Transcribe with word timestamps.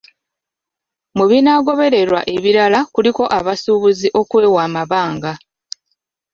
Mu 1.17 1.23
binaagobererwa 1.29 2.19
ebirala 2.35 2.79
kuliko 2.93 3.23
abasuubuzi 3.37 4.07
okwewa 4.19 4.59
amabanga. 4.67 5.31